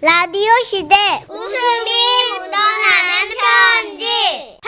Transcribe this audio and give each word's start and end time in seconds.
라디오 0.00 0.50
시대 0.64 0.94
웃음이 1.28 1.90
묻어나는 2.38 3.28
편지 3.90 4.58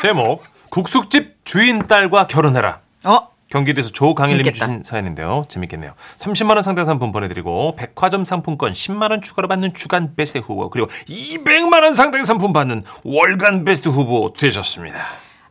제목 0.02 0.44
국숙집 0.68 1.36
주인 1.44 1.86
딸과 1.86 2.26
결혼해라. 2.26 2.80
어? 3.04 3.28
경기도에서 3.48 3.90
조강일님. 3.90 4.52
주신 4.52 4.82
사연인데요. 4.84 5.44
재밌겠네요. 5.48 5.94
30만 6.16 6.54
원 6.54 6.62
상당 6.62 6.84
상품 6.84 7.10
보내드리고 7.10 7.74
백화점 7.76 8.24
상품권 8.24 8.72
10만 8.72 9.10
원 9.10 9.22
추가로 9.22 9.48
받는 9.48 9.74
주간 9.74 10.14
베스트 10.14 10.38
후보 10.38 10.68
그리고 10.70 10.88
200만 11.08 11.82
원 11.82 11.94
상당 11.94 12.24
상품 12.24 12.52
받는 12.52 12.84
월간 13.02 13.64
베스트 13.64 13.88
후보 13.88 14.32
되셨습니다. 14.38 14.98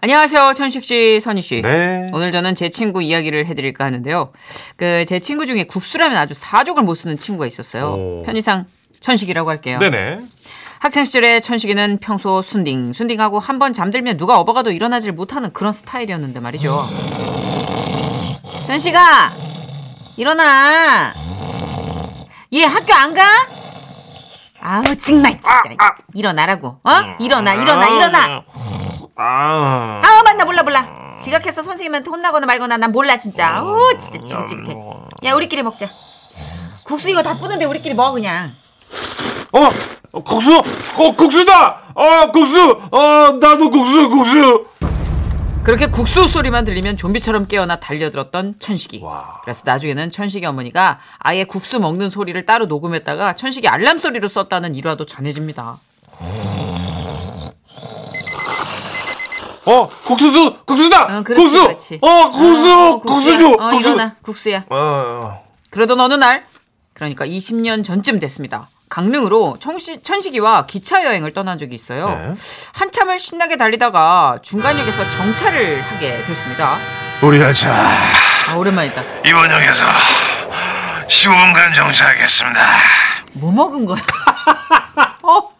안녕하세요. 0.01 0.53
천식 0.53 0.85
씨, 0.85 1.19
선희 1.21 1.41
씨. 1.41 1.61
네. 1.61 2.07
오늘 2.13 2.31
저는 2.31 2.55
제 2.55 2.69
친구 2.69 3.01
이야기를 3.03 3.45
해드릴까 3.47 3.83
하는데요. 3.83 4.31
그 4.77 5.03
제 5.05 5.19
친구 5.19 5.45
중에 5.45 5.65
국수라면 5.65 6.17
아주 6.17 6.33
사족을 6.33 6.83
못 6.83 6.95
쓰는 6.95 7.17
친구가 7.17 7.45
있었어요. 7.47 7.91
오. 7.99 8.23
편의상 8.25 8.65
천식이라고 9.01 9.49
할게요. 9.49 9.79
네네. 9.79 10.19
학창 10.79 11.03
시절에 11.03 11.41
천식이는 11.41 11.97
평소 12.01 12.41
순딩 12.41 12.93
순딩하고 12.93 13.39
한 13.39 13.59
번 13.59 13.73
잠들면 13.73 14.15
누가 14.15 14.39
업어가도 14.39 14.71
일어나질 14.71 15.11
못하는 15.11 15.51
그런 15.51 15.73
스타일이었는데 15.73 16.39
말이죠. 16.39 16.87
천식아 18.65 19.33
일어나. 20.15 21.13
얘 22.53 22.63
학교 22.63 22.93
안 22.93 23.13
가? 23.13 23.23
아우 24.61 24.83
정말 24.97 25.33
진짜 25.41 25.61
일어나라고. 26.13 26.79
어? 26.83 26.91
일어나 27.19 27.53
일어나 27.53 27.87
일어나. 27.89 28.43
아. 29.21 30.01
아 30.03 30.23
맞나 30.23 30.45
몰라 30.45 30.63
몰라. 30.63 30.87
지각해서 31.19 31.61
선생님한테 31.61 32.09
혼나거나 32.09 32.45
말거나 32.45 32.77
난 32.77 32.91
몰라 32.91 33.17
진짜. 33.17 33.57
아우 33.57 33.77
진짜 33.99 34.23
지긋지긋해. 34.25 34.77
야 35.25 35.33
우리끼리 35.33 35.61
먹자. 35.61 35.89
국수 36.83 37.09
이거 37.09 37.21
다 37.21 37.37
뿌는데 37.37 37.65
우리끼리 37.65 37.93
먹어 37.93 38.13
그냥. 38.13 38.55
어, 39.51 40.21
국수, 40.21 40.57
어, 40.57 41.11
국수다. 41.11 41.79
어, 41.93 42.31
국수. 42.31 42.81
어, 42.91 43.37
나도 43.39 43.69
국수, 43.69 44.09
국수. 44.09 44.65
그렇게 45.63 45.87
국수 45.87 46.27
소리만 46.27 46.65
들리면 46.65 46.97
좀비처럼 46.97 47.47
깨어나 47.47 47.75
달려들었던 47.75 48.55
천식이. 48.59 49.01
와. 49.03 49.41
그래서 49.43 49.63
나중에는 49.65 50.09
천식이 50.11 50.45
어머니가 50.45 50.99
아예 51.19 51.43
국수 51.43 51.79
먹는 51.79 52.09
소리를 52.09 52.43
따로 52.45 52.65
녹음했다가 52.65 53.33
천식이 53.33 53.67
알람 53.67 53.97
소리로 53.99 54.27
썼다는 54.27 54.75
일화도 54.75 55.05
전해집니다. 55.05 55.79
어, 59.69 59.87
국수수, 59.87 60.57
국수다. 60.65 61.07
응, 61.11 61.23
그렇지, 61.23 61.43
국수. 61.43 61.63
그렇지. 61.67 61.99
어, 62.01 62.31
국수, 62.31 62.71
어, 62.71 62.99
국수 62.99 63.15
국수야. 63.15 63.37
줘. 63.37 63.47
어, 63.49 63.69
국수. 63.69 63.79
일어나, 63.87 64.15
국수야. 64.23 64.63
어, 64.69 65.43
그러던 65.69 65.99
어느 65.99 66.15
날, 66.15 66.43
그러니까 66.93 67.25
20년 67.25 67.83
전쯤 67.83 68.19
됐습니다. 68.19 68.69
강릉으로 68.89 69.57
천시, 69.59 70.01
천식이와 70.01 70.65
기차 70.65 71.05
여행을 71.05 71.33
떠난 71.33 71.59
적이 71.59 71.75
있어요. 71.75 72.09
네. 72.09 72.33
한참을 72.73 73.19
신나게 73.19 73.55
달리다가 73.57 74.39
중간역에서 74.41 75.09
정차를 75.11 75.81
하게 75.83 76.23
됐습니다. 76.25 76.77
우리 77.21 77.39
여자 77.39 77.71
아, 78.47 78.55
오랜만이다. 78.55 79.03
이번 79.27 79.51
역에서 79.51 79.85
15분간 81.07 81.75
정차하겠습니다. 81.75 82.67
뭐 83.33 83.51
먹은 83.51 83.85
거야? 83.85 84.01
어? 85.21 85.33
어, 85.37 85.51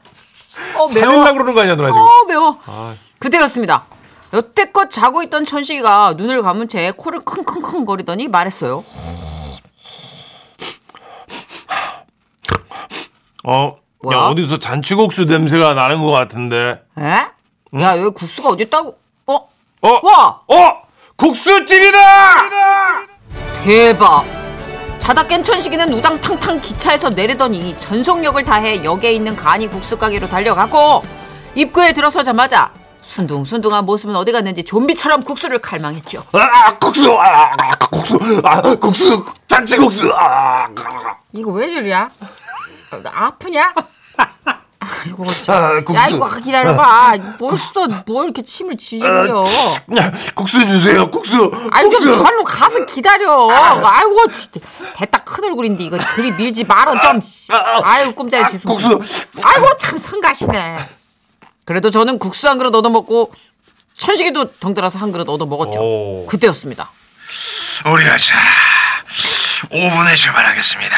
매워. 0.73 0.87
살릴라 0.87 1.33
그러는 1.33 1.53
거 1.53 1.61
아니야, 1.61 1.75
누나 1.75 1.89
지금? 1.89 2.01
어, 2.01 2.09
매워. 2.27 2.59
아. 2.65 2.95
그때였습니다. 3.19 3.85
여태껏 4.33 4.89
자고 4.89 5.23
있던 5.23 5.45
천식이가 5.45 6.13
눈을 6.17 6.41
감은 6.43 6.67
채 6.67 6.91
코를 6.95 7.21
킁킁킁 7.25 7.85
거리더니 7.85 8.27
말했어요. 8.27 8.83
어, 13.43 13.71
뭐야? 14.03 14.17
야, 14.17 14.21
어디서 14.27 14.59
잔치국수 14.59 15.25
냄새가 15.25 15.73
나는 15.73 16.03
것 16.03 16.11
같은데. 16.11 16.81
에? 16.97 17.81
야, 17.81 17.97
여기 17.97 18.09
국수가 18.11 18.49
어딨다고? 18.49 18.97
어? 19.27 19.33
어, 19.81 19.89
와! 20.03 20.41
어, 20.47 20.81
국수집이다! 21.15 21.97
대박! 23.63 24.25
자다 24.99 25.23
깬 25.23 25.43
천식이는 25.43 25.91
우당탕탕 25.93 26.61
기차에서 26.61 27.09
내리더니 27.09 27.77
전속력을 27.79 28.43
다해 28.43 28.83
역에 28.83 29.11
있는 29.11 29.35
간이 29.35 29.67
국수 29.67 29.97
가게로 29.97 30.27
달려가고 30.27 31.03
입구에 31.55 31.93
들어서자마자 31.93 32.71
순둥순둥한 33.09 33.85
모습은 33.85 34.15
어디 34.15 34.31
갔는지 34.31 34.63
좀비처럼 34.63 35.23
국수를 35.23 35.57
칼망했죠. 35.59 36.23
아, 36.31 36.77
국수, 36.77 37.11
아, 37.19 37.51
국수, 37.89 38.19
아, 38.43 38.61
국수, 38.75 39.25
잔치국수, 39.47 40.13
아, 40.15 40.67
이거 41.33 41.51
왜 41.51 41.73
저리야? 41.73 42.07
나 43.03 43.11
아프냐? 43.25 43.73
아이고 44.79 45.25
참. 45.43 45.55
아, 45.55 45.81
국수. 45.83 45.95
야 45.95 46.07
이거 46.07 46.29
기다려봐. 46.29 47.17
벌써 47.39 47.87
뭘 48.05 48.25
이렇게 48.25 48.43
침을 48.43 48.77
지지려? 48.77 49.43
야, 49.97 50.11
국수 50.35 50.63
주세요, 50.63 51.09
국수. 51.09 51.35
좀 51.35 51.89
국수. 51.89 52.11
절로 52.11 52.43
가서 52.43 52.85
기다려. 52.85 53.49
아이고 53.51 54.31
진짜 54.31 54.59
됐다 54.95 55.23
큰 55.23 55.45
얼굴인데 55.45 55.83
이거 55.83 55.97
그리 56.15 56.31
밀지 56.31 56.63
말어 56.63 56.99
좀. 56.99 57.19
씨. 57.21 57.51
아이고 57.83 58.13
꿈자리 58.13 58.51
뒤수. 58.51 58.67
국수. 58.67 58.99
아이고 59.43 59.77
참 59.77 59.97
성가시네. 59.97 60.98
그래도 61.69 61.91
저는 61.91 62.17
국수 62.17 62.49
한 62.49 62.57
그릇 62.57 62.73
얻어 62.73 62.89
먹고 62.89 63.31
천식이도 63.95 64.53
덩달아서 64.53 64.97
한 64.97 65.11
그릇 65.11 65.29
얻어 65.29 65.45
먹었죠. 65.45 65.79
오. 65.79 66.25
그때였습니다. 66.25 66.89
우리 67.85 68.07
여자 68.07 68.33
5분에 69.69 70.15
출발하겠습니다. 70.15 70.95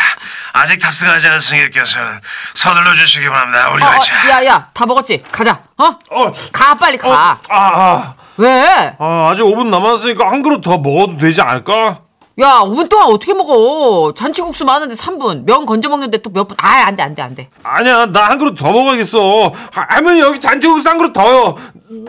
아직 0.54 0.80
탑승하지 0.80 1.28
않은 1.28 1.40
승객께서는 1.42 2.22
서둘러 2.54 2.96
주시기 2.96 3.28
바랍니다. 3.28 3.70
우리 3.74 3.84
어. 3.84 3.88
어, 3.88 4.30
야야 4.30 4.70
다 4.74 4.86
먹었지? 4.86 5.22
가자. 5.30 5.62
어? 5.78 5.84
어, 6.10 6.32
가 6.54 6.74
빨리 6.76 6.98
가. 6.98 7.10
어, 7.10 7.38
아, 7.50 7.58
아, 7.58 8.16
왜? 8.38 8.96
아, 8.98 9.30
아직 9.30 9.42
5분 9.42 9.68
남았으니까 9.68 10.26
한 10.32 10.42
그릇 10.42 10.62
더 10.62 10.78
먹어도 10.78 11.18
되지 11.18 11.42
않을까? 11.42 12.00
야, 12.40 12.62
5분 12.64 12.90
동안 12.90 13.08
어떻게 13.10 13.34
먹어? 13.34 14.14
잔치국수 14.14 14.64
많은데 14.66 14.96
3분. 14.96 15.44
면 15.44 15.66
건져 15.66 15.90
먹는데 15.90 16.22
또 16.22 16.30
몇 16.32 16.48
분. 16.48 16.56
아, 16.60 16.86
안 16.88 16.96
돼, 16.96 17.04
안 17.04 17.14
돼, 17.14 17.22
안 17.22 17.36
돼. 17.36 17.50
아니야, 17.62 18.06
나 18.08 18.30
한 18.30 18.38
그릇 18.38 18.56
더 18.56 18.72
먹어야겠어. 18.72 19.50
하- 19.72 19.86
할머니 19.90 20.20
여기 20.22 20.40
잔치국수 20.40 20.90
한 20.90 20.98
그릇 20.98 21.14
더요. 21.14 21.56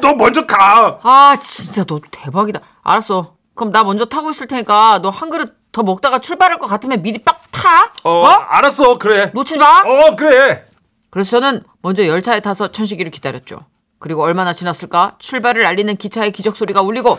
너 0.01 0.15
먼저 0.15 0.47
가. 0.47 0.99
아, 1.03 1.37
진짜 1.41 1.85
너 1.85 2.01
대박이다. 2.11 2.61
알았어. 2.83 3.35
그럼 3.55 3.73
나 3.73 3.83
먼저 3.85 4.05
타고 4.05 4.31
있을 4.31 4.47
테니까 4.47 5.01
너 5.03 5.11
한 5.11 5.29
그릇 5.29 5.55
더 5.73 5.83
먹다가 5.83 6.19
출발할 6.21 6.59
것 6.59 6.67
같으면 6.67 7.03
미리 7.03 7.19
빡 7.19 7.43
타. 7.51 7.93
어, 8.05 8.25
알았어, 8.27 8.99
그래. 8.99 9.31
놓치지 9.35 9.59
마. 9.59 9.81
어, 9.81 10.17
그래. 10.17 10.65
그래서 11.11 11.33
저는 11.41 11.63
먼저 11.83 12.07
열차에 12.07 12.41
타서 12.41 12.69
천식이를 12.73 13.11
기다렸죠. 13.11 13.61
그리고 13.99 14.23
얼마나 14.23 14.53
지났을까? 14.53 15.17
출발을 15.19 15.65
알리는 15.67 15.97
기차의 15.97 16.33
기적 16.33 16.57
소리가 16.57 16.81
울리고 16.83 17.19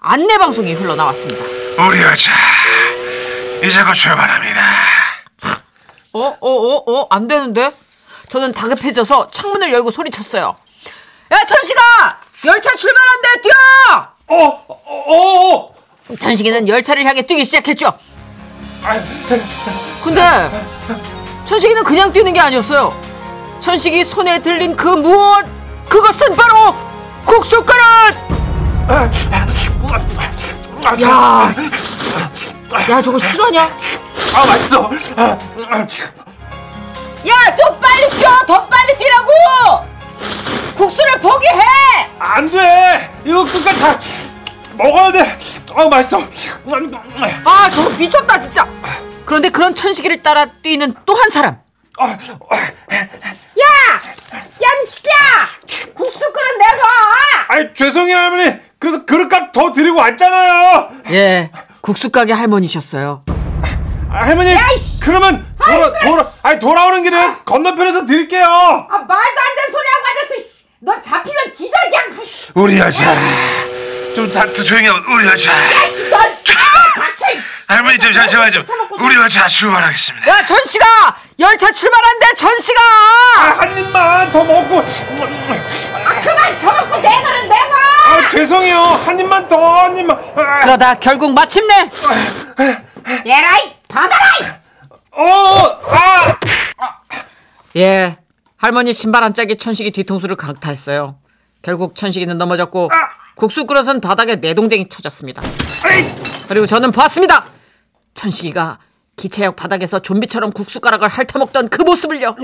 안내 0.00 0.36
방송이 0.38 0.72
흘러나왔습니다. 0.74 1.57
우리 1.78 2.02
여자. 2.02 2.32
이제 3.62 3.82
곧 3.84 3.94
출발합니다. 3.94 4.60
어, 6.12 6.20
어, 6.40 6.50
어, 6.50 6.92
어, 6.92 7.06
안 7.10 7.28
되는데? 7.28 7.70
저는 8.28 8.52
다급해져서 8.52 9.30
창문을 9.30 9.72
열고 9.72 9.92
소리쳤어요. 9.92 10.56
야, 11.30 11.38
천식아! 11.46 12.20
열차 12.46 12.74
출발한대! 12.74 13.40
뛰어! 13.42 13.54
어, 14.26 14.64
어, 14.68 14.82
어, 14.86 15.74
어. 16.10 16.16
천식이는 16.18 16.66
열차를 16.68 17.04
향해 17.04 17.22
뛰기 17.22 17.44
시작했죠. 17.44 17.92
아, 18.82 19.00
근데 20.02 20.50
천식이는 21.46 21.84
그냥 21.84 22.12
뛰는 22.12 22.32
게 22.32 22.40
아니었어요. 22.40 22.92
천식이 23.60 24.04
손에 24.04 24.42
들린 24.42 24.74
그 24.74 24.88
무엇? 24.88 25.44
그것은 25.88 26.34
바로 26.34 26.74
국수 27.24 27.64
그릇! 27.64 27.78
야, 31.02 31.52
야 32.90 33.02
저거 33.02 33.18
실화냐? 33.18 33.62
아, 34.34 34.46
맛있어. 34.46 34.90
아, 35.16 35.38
아, 35.70 35.78
야, 37.26 37.56
좀 37.56 37.80
빨리 37.80 38.08
뛰어! 38.10 38.30
더 38.46 38.66
빨리 38.66 38.96
뛰라고! 38.96 39.30
국수를 40.76 41.18
포기해! 41.20 41.60
안 42.18 42.48
돼. 42.50 43.10
이거 43.24 43.44
끝까지 43.44 43.78
다 43.80 43.98
먹어야 44.74 45.12
돼. 45.12 45.38
아, 45.74 45.84
맛있어. 45.88 46.22
아, 47.44 47.70
저거 47.70 47.90
미쳤다 47.90 48.40
진짜. 48.40 48.66
그런데 49.26 49.50
그런 49.50 49.74
천식이를 49.74 50.22
따라 50.22 50.46
뛰는 50.62 50.94
또 51.04 51.14
한 51.14 51.28
사람. 51.30 51.58
아, 51.98 52.04
아, 52.06 52.72
얌식이야! 54.62 55.12
국수 55.94 56.18
그릇 56.20 56.58
내가! 56.58 56.84
아이, 57.48 57.74
죄송해요, 57.74 58.16
할머니. 58.16 58.67
그래서 58.78 59.04
그릇값 59.04 59.52
더 59.52 59.72
드리고 59.72 59.98
왔잖아요. 59.98 60.90
예, 61.10 61.50
국수 61.80 62.10
가게 62.10 62.32
할머니셨어요. 62.32 63.22
아, 64.10 64.24
할머니, 64.24 64.56
그러면 65.02 65.46
돌아, 65.62 65.92
돌아, 66.00 66.26
아니, 66.42 66.58
돌아오는 66.58 67.02
길에 67.02 67.34
건너편에서 67.44 68.06
드릴게요. 68.06 68.44
아, 68.46 68.98
말도 68.98 69.12
안 69.12 69.56
되는 69.56 69.72
소리 69.72 69.86
하고 69.88 70.06
앉았어. 70.08 70.48
씨. 70.48 70.64
너 70.80 71.00
잡히면 71.02 71.52
기적이야. 71.52 72.00
우리 72.54 72.78
여자. 72.78 73.14
좀 74.14 74.30
자, 74.30 74.46
또 74.46 74.64
조용히 74.64 74.88
하고 74.88 75.12
우리 75.12 75.26
열차. 75.26 75.50
할머니 77.66 77.98
좀 77.98 78.12
잠시만 78.12 78.50
좀. 78.50 78.64
우리 79.00 79.14
열차 79.16 79.46
출발하겠습니다. 79.46 80.26
야 80.28 80.44
전씨가 80.44 81.16
열차 81.38 81.70
출발한대 81.70 82.34
전씨가 82.34 82.80
한 83.58 83.78
입만 83.78 84.32
더 84.32 84.42
먹고. 84.44 84.82
그만 86.20 86.58
저먹고 86.58 86.96
내가는 86.96 87.42
내가 87.48 87.76
아, 88.08 88.28
죄송해요. 88.30 88.78
한 88.78 89.18
입만 89.20 89.48
더, 89.48 89.56
한 89.84 89.96
입만. 89.96 90.16
아, 90.36 90.60
그러다 90.60 90.94
결국 90.94 91.32
마침내 91.32 91.90
얘라이 93.26 93.74
받아라이. 93.88 94.58
어, 95.12 95.78
아. 95.90 96.38
예 97.76 98.16
할머니 98.56 98.92
신발 98.92 99.22
한 99.24 99.34
짝이 99.34 99.56
천식이 99.56 99.90
뒤통수를 99.92 100.36
강타했어요 100.36 101.16
결국 101.62 101.94
천식이는 101.94 102.38
넘어졌고 102.38 102.90
국수 103.34 103.66
그릇은 103.66 104.00
바닥에 104.00 104.36
내동댕이 104.36 104.88
쳐졌습니다 104.88 105.42
그리고 106.48 106.66
저는 106.66 106.92
보았습니다 106.92 107.44
천식이가 108.14 108.78
기차역 109.16 109.56
바닥에서 109.56 109.98
좀비처럼 110.00 110.52
국수가락을 110.52 111.08
핥아먹던 111.08 111.68
그 111.68 111.82
모습을요 111.82 112.34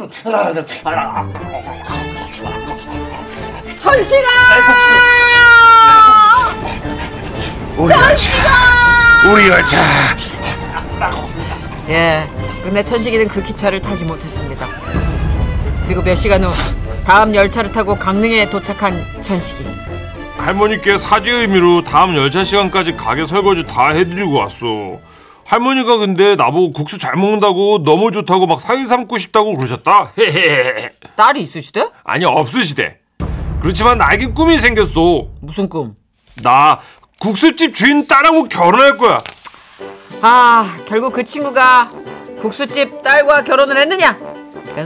천식아 3.85 4.29
우리 7.77 7.93
열차. 7.93 8.33
우리 9.31 9.49
열차. 9.49 9.79
예 11.91 12.27
근데 12.63 12.83
천식이는 12.83 13.29
그 13.29 13.43
기차를 13.43 13.83
타지 13.83 14.07
못했습니다 14.07 14.67
그리고 15.85 16.01
몇 16.03 16.15
시간 16.15 16.45
후 16.45 16.51
다음 17.05 17.35
열차를 17.35 17.73
타고 17.73 17.95
강릉에 17.95 18.49
도착한 18.49 19.05
천식이 19.21 19.63
할머니께 20.39 20.97
사죄 20.97 21.31
의미로 21.31 21.85
다음 21.85 22.17
열차 22.17 22.43
시간까지 22.43 22.97
가게 22.97 23.27
설거지 23.27 23.65
다 23.65 23.89
해드리고 23.89 24.33
왔어. 24.33 24.99
할머니가 25.45 25.99
근데 25.99 26.37
나보고 26.37 26.73
국수 26.73 26.99
잘 26.99 27.17
먹는다고 27.17 27.83
너무 27.85 28.11
좋다고 28.13 28.47
막 28.47 28.61
사이 28.61 28.85
삼고 28.87 29.17
싶다고 29.19 29.55
그러셨다. 29.57 30.11
헤헤헤. 30.19 30.91
딸이 31.17 31.41
있으시대? 31.43 31.89
아니 32.03 32.25
없으시대. 32.25 33.04
그렇지만 33.65 33.97
나에게 33.97 34.27
꿈이 34.27 34.59
생겼어. 34.59 35.25
무슨 35.41 35.71
꿈? 35.71 35.97
나 36.43 36.81
국수집 37.19 37.75
주인 37.75 38.07
딸하고 38.07 38.45
결혼할 38.45 38.99
거야. 38.99 39.23
아, 40.21 40.77
결국 40.85 41.15
그 41.15 41.25
친구가 41.25 41.91
국수집 42.43 43.03
딸과 43.03 43.43
결혼을 43.45 43.79
했느냐? 43.79 44.19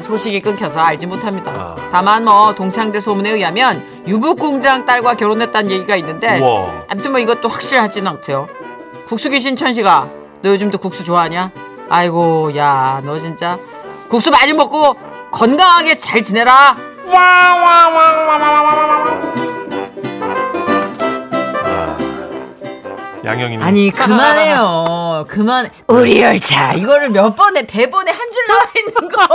소식이 0.01 0.43
끊겨서 0.43 0.79
알지 0.79 1.07
못합니다. 1.07 1.51
아. 1.51 1.89
다만 1.91 2.25
뭐 2.25 2.55
동창들 2.55 3.01
소문에 3.01 3.31
의하면 3.31 3.85
유부 4.07 4.37
공장 4.37 4.87
딸과 4.87 5.15
결혼했다는 5.15 5.73
얘기가 5.73 5.97
있는데 5.97 6.39
우와. 6.39 6.85
아무튼 6.89 7.11
뭐 7.11 7.19
이것도 7.19 7.49
확실하진 7.49 8.07
않고요. 8.07 8.49
국수 9.09 9.29
귀신 9.31 9.57
천식아, 9.57 10.09
너 10.43 10.51
요즘도 10.51 10.79
국수 10.79 11.03
좋아하냐? 11.03 11.51
아이고, 11.89 12.57
야, 12.57 13.03
너 13.05 13.19
진짜 13.19 13.59
국수 14.09 14.31
많이 14.31 14.53
먹고 14.53 14.95
건강하게 15.33 15.97
잘 15.97 16.23
지내라. 16.23 16.77
양영이님. 23.29 23.63
아니 23.63 23.91
그만해요. 23.91 25.27
그만. 25.31 25.71
우리 25.87 26.21
열차 26.23 26.73
이거를 26.73 27.11
몇 27.11 27.35
번에 27.37 27.67
대본에 27.67 28.11
한 28.11 28.29
줄 28.33 28.47
나와 28.47 28.65
있는 28.77 28.95
걸 29.09 29.27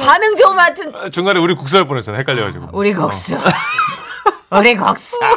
반응 0.00 0.36
좀 0.36 0.58
하여튼 0.58 0.92
아, 0.94 1.08
중간에 1.10 1.38
우리 1.40 1.54
국수 1.54 1.76
할 1.76 1.86
뻔했잖아. 1.86 2.18
헷갈려가지고. 2.18 2.68
우리 2.72 2.92
국수. 2.94 3.38
우리 4.50 4.74
국수. 4.76 5.18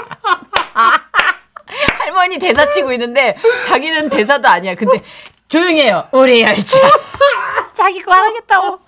할머니 1.99 2.37
대사 2.39 2.69
치고 2.69 2.91
있는데 2.93 3.35
자기는 3.67 4.09
대사도 4.09 4.47
아니야. 4.47 4.75
근데 4.75 5.01
조용히 5.47 5.81
해요. 5.81 6.03
우리 6.11 6.41
열차. 6.43 6.77
자기 7.73 8.01
거 8.01 8.11
하겠다고. 8.13 8.79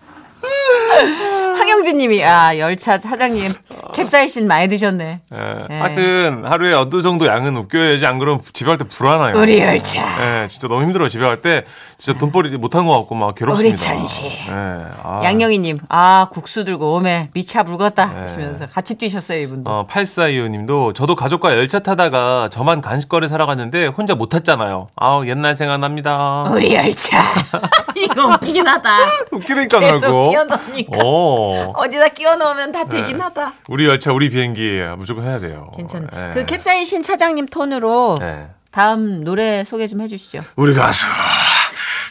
황영진 1.58 1.98
님이 1.98 2.24
아 2.24 2.58
열차 2.58 2.98
사장님 2.98 3.50
캡사이신 3.94 4.48
많이 4.48 4.68
드셨네. 4.68 5.22
예. 5.34 5.66
예. 5.70 5.80
하여튼 5.80 6.44
하루에 6.46 6.74
어느 6.74 7.02
정도 7.02 7.28
양은 7.28 7.56
웃겨야지 7.58 8.06
안 8.06 8.20
그러면 8.20 8.42
집에 8.54 8.68
갈 8.68 8.78
때 8.78 8.86
불안해요. 8.86 9.40
우리 9.42 9.60
열차. 9.60 10.02
예, 10.44 10.48
진짜 10.48 10.68
너무 10.68 10.82
힘들어 10.84 11.08
집에 11.10 11.24
갈 11.26 11.42
때 11.42 11.66
진짜 11.98 12.18
돈벌이 12.20 12.58
못한 12.58 12.86
것 12.86 12.98
같고 13.00 13.16
막 13.16 13.36
괴롭습니다. 13.36 13.70
우리 13.70 13.76
천시. 13.76 14.26
예. 14.26 14.52
아. 14.52 15.22
양영희님, 15.24 15.80
아 15.90 16.28
국수 16.32 16.66
들고 16.66 16.96
오메 16.96 17.30
미차 17.34 17.64
불었다 17.64 18.06
네. 18.14 18.20
하시면서 18.22 18.68
같이 18.68 18.96
뛰셨어요 18.98 19.40
이분도. 19.42 19.70
어, 19.72 19.88
8425님도 19.90 20.96
저도 20.96 21.16
가족과 21.16 21.56
열차 21.58 21.80
타다가 21.80 22.50
저만 22.52 22.82
간식거리 22.82 23.28
사러 23.28 23.46
갔는데 23.46 23.88
혼자 23.88 24.16
못 24.16 24.28
탔잖아요. 24.30 24.88
아우 24.96 25.26
옛날 25.28 25.56
생각납니다. 25.56 26.44
우리 26.52 26.74
열차. 26.74 27.22
이거 27.96 28.28
웃기긴 28.28 28.68
하다. 28.68 28.98
웃기니까 29.32 29.80
그러고. 29.80 30.30
끼워넣으니까. 30.32 31.00
어. 31.04 31.74
어디다 31.76 32.10
끼워 32.10 32.36
넣으면 32.36 32.72
다 32.72 32.84
되긴 32.86 33.18
네. 33.18 33.24
하다. 33.24 33.54
우리 33.70 33.83
열차 33.86 34.12
우리 34.12 34.30
비행기 34.30 34.82
무조건 34.98 35.26
해야 35.26 35.40
돼요. 35.40 35.72
괜찮아. 35.76 36.08
예. 36.14 36.32
그 36.34 36.46
캡사이신 36.46 37.04
차장님 37.04 37.48
톤으로 37.48 38.18
예. 38.22 38.48
다음 38.72 39.24
노래 39.24 39.64
소개 39.64 39.88
좀 39.88 40.02
해주시죠. 40.02 40.44
우리 40.56 40.74
가수 40.74 41.06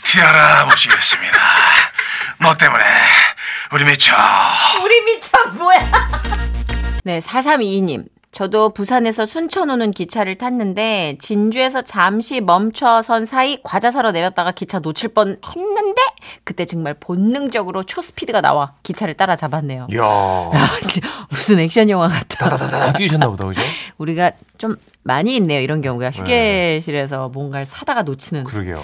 티아라 0.05 0.65
모시겠습니다. 0.65 1.39
너 2.41 2.55
때문에 2.57 2.85
우리 3.73 3.85
미쳐. 3.85 4.13
우리 4.85 5.01
미쳐 5.03 5.31
뭐야? 5.57 5.79
네, 7.05 7.21
4322님. 7.21 8.05
저도 8.33 8.71
부산에서 8.71 9.27
순천 9.27 9.69
오는 9.69 9.91
기차를 9.91 10.39
탔는데 10.39 11.19
진주에서 11.21 11.83
잠시 11.83 12.41
멈춰선 12.41 13.27
사이 13.27 13.59
과자 13.63 13.91
사러 13.91 14.11
내렸다가 14.11 14.53
기차 14.53 14.79
놓칠 14.79 15.11
뻔 15.11 15.37
했는데 15.47 16.01
그때 16.45 16.65
정말 16.65 16.95
본능적으로 16.95 17.83
초스피드가 17.85 18.41
나와 18.41 18.75
기차를 18.83 19.15
따라잡았네요. 19.15 19.89
이야. 19.91 20.03
아, 20.05 20.79
진짜 20.89 21.09
무슨 21.31 21.59
액션 21.59 21.89
영화 21.91 22.09
같다. 22.09 22.49
다다다다 22.49 22.93
뛰셨나 22.95 23.29
보다 23.29 23.45
그죠? 23.47 23.61
우리가 23.99 24.33
좀 24.59 24.77
많이 25.03 25.37
있네요. 25.37 25.61
이런 25.61 25.81
경우가 25.83 26.11
휴게실에서 26.11 27.29
뭔가를 27.29 27.67
사다가 27.67 28.03
놓치는. 28.03 28.45
그러게요. 28.45 28.83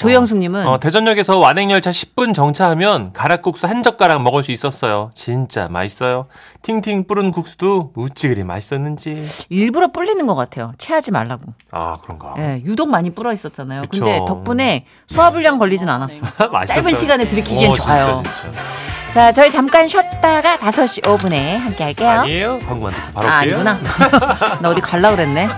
조영숙님은 0.00 0.66
어, 0.66 0.78
대전역에서 0.78 1.38
완행열차 1.38 1.90
10분 1.90 2.34
정차하면 2.34 3.12
가락국수 3.12 3.66
한 3.66 3.82
젓가락 3.82 4.22
먹을 4.22 4.42
수 4.42 4.50
있었어요. 4.50 5.10
진짜 5.14 5.68
맛있어요. 5.68 6.26
팅팅 6.62 7.06
뿌른 7.06 7.30
국수도 7.30 7.92
무지 7.94 8.28
그리 8.28 8.42
맛있었는지. 8.42 9.26
일부러 9.50 9.88
불리는 9.88 10.26
것 10.26 10.34
같아요. 10.34 10.72
체하지 10.78 11.10
말라고. 11.10 11.52
아 11.70 11.96
그런가. 12.02 12.34
예, 12.38 12.62
유독 12.64 12.88
많이 12.88 13.10
불어 13.10 13.32
있었잖아요. 13.32 13.82
그쵸. 13.90 14.04
근데 14.04 14.18
덕분에 14.26 14.86
소화불량 15.08 15.58
걸리진 15.58 15.88
않았어. 15.88 16.14
맛있었어요. 16.50 16.82
짧은 16.82 16.94
시간에 16.94 17.28
들이키기엔 17.28 17.70
어, 17.70 17.74
좋아요. 17.74 18.22
진짜, 18.24 18.30
진짜. 18.40 18.60
자, 19.12 19.32
저희 19.32 19.50
잠깐 19.50 19.88
쉬었다가 19.88 20.56
5시 20.58 21.02
5분에 21.02 21.56
함께 21.58 21.82
할게요. 21.84 22.08
아니에요? 22.08 22.58
광고만 22.60 22.94
듣고 22.94 23.12
바로 23.12 23.28
아, 23.28 23.40
올게요. 23.40 23.56
아니구나. 23.58 23.78
나 24.62 24.68
어디 24.70 24.80
갈라 24.80 25.10
그랬네. 25.10 25.48